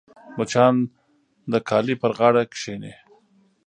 مچان 0.37 0.75
د 1.51 1.53
کالي 1.69 1.95
پر 2.01 2.11
غاړه 2.17 2.43
کښېني 2.51 2.93